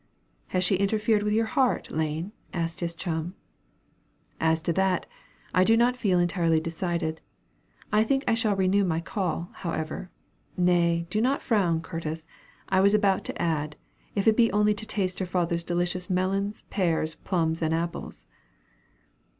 [0.47, 3.35] "Has she interfered with your heart, Lane?" asked his chum.
[4.39, 5.05] "As to that,
[5.53, 7.21] I do not feel entirely decided.
[7.91, 10.09] I think I shall renew my call, however
[10.57, 12.25] nay, do not frown, Curtis;
[12.67, 13.75] I was about to add,
[14.15, 18.25] if it be only to taste her father's delicious melons, pears, plums, and apples."